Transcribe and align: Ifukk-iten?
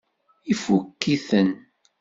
Ifukk-iten? 0.51 1.49